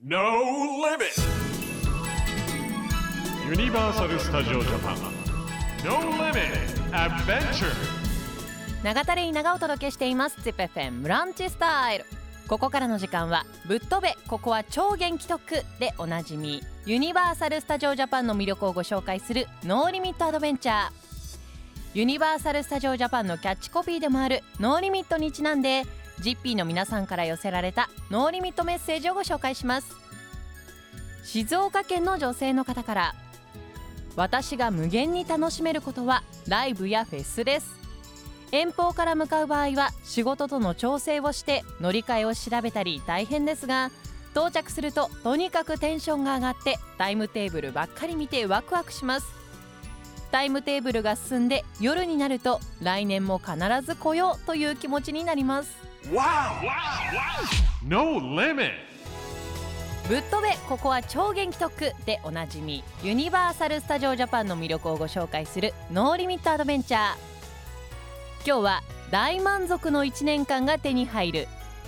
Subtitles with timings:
[0.04, 0.24] No
[0.84, 1.18] limit.
[3.50, 5.00] Universal Studio Japan.
[5.84, 6.54] No limit.
[6.94, 7.74] Adventure.
[8.84, 12.06] 長田レイナがお届けしています ZIPFM ブランチスタイル
[12.48, 21.05] ここからの時間はぶっ飛べここは超元気特でおなじみユニバーサル・スタジオ・ジャパンの魅力をご紹介するノーリミット・アドベンチャー
[21.96, 25.84] ユニバーサル・スタジオ・ジャパンのキャッチコピーでもあるノーリミットにちなんで
[26.20, 29.96] ジッピーの皆さんから寄せられたノーリミットメッセージをご紹介します。
[31.24, 33.16] 静岡県の女性の方から
[34.18, 37.74] 私が無限に楽しめることはライブやフェスです。
[38.52, 43.90] 遠方から向かう場合は仕事との調整をして乗り換えを調べたり大変ですが
[44.34, 49.45] 到着するととにかくテンションが上がってタイムテーブルばっかり見てワクワクします。
[50.36, 53.54] タイムテーブルが進んで夜になると来年も必
[53.86, 55.78] ず来ようという気持ちになります。
[57.88, 58.72] No limit.
[60.10, 67.00] ぶっ飛べここは超元気特区でおなじみユニバーサル・スタジオ・ジャパンの魅力をご紹介するノーリミット・アドベンチャー
[68.46, 71.48] 今日は大満足の1年間が手に入る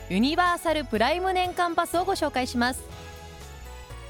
[0.09, 2.81] ユニバーサルプライム年間パスをご紹介します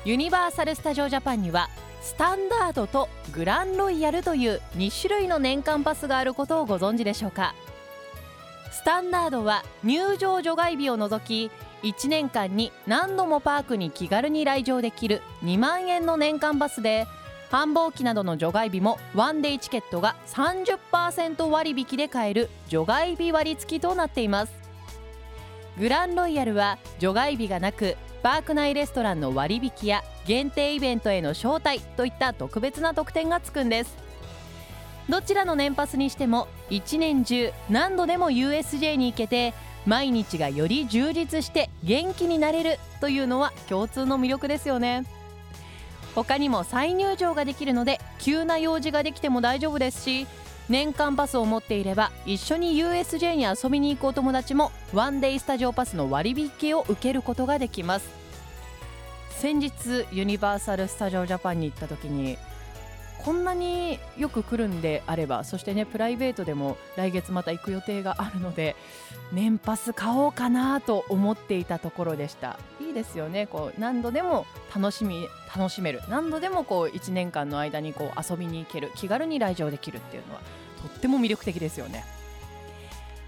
[0.08, 1.68] ユニバーサル・スタジオ・ジャパンには
[2.02, 7.54] スタンダードとグランロイヤルという2種類の年間パスがあることをご存知でしょうか？
[8.72, 11.52] スタンダードは入場除外日を除き
[11.86, 17.06] 1年間に何度もパークに気軽に来場できる2万円の年間パスで
[17.52, 24.54] 繁忙期などの除外日もワンデイチケットが30%割引で買える除外日割付となっています。
[25.78, 33.96] グランロイヤルは除外日がなくパーク内レストランの割引や限定イベントへの招待といった特別な特典がつくんです。
[35.10, 39.54] どちらの年パスにしても1年中何度でも USJ に行けて
[39.86, 45.06] 毎日がより充実して元気になれるというのは共通の魅力ですよね。
[46.14, 50.28] 他にも再入場ができるので急な用事ができても大丈夫ですし
[50.70, 58.28] 年間パスを持っていれば一緒に USJ に遊びに行くお友達もワンデイスタジオパスの割引を受けることができます。
[59.38, 59.72] 先日
[60.12, 62.40] ユニバーサル・スタジオ・ジャパンに行った時に
[63.24, 68.76] こんなによく来るんであればそしてねプライベートでも来月また行く予定があるので
[69.32, 72.58] 年パス買おうかなと思っていたところでした。
[72.88, 73.48] いいですよね。
[73.48, 76.02] こう何度でも楽しみ楽しめる。
[76.10, 78.92] 何度でもこう1年間の間にこう遊びに行ける。
[78.96, 80.42] 気軽に来場できるっていうのは
[80.82, 82.06] とっても魅力的ですよね。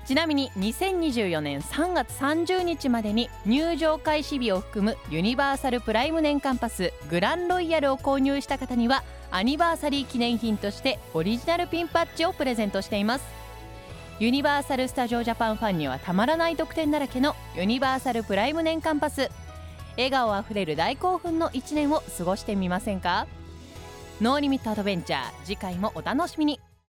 [0.05, 13.25] ちなみに2024年3月30日までに入場開始日を含むユニバーサルプライム年間パスグランロイヤルを購入した方にはアニバーサリー記念品としてオリジナルピンバッジをプレゼントしています。
[14.19, 19.29] ユニバーサル・スタジオ・ジャパンファンにはたまらない特典だらけのユニバーサルプライム年間パス。
[19.97, 23.27] 笑顔あふれる大興奮の1年を過ごしてみませんか？
[24.21, 26.59] ノーリミットアドベンチャー次回もお楽しみに。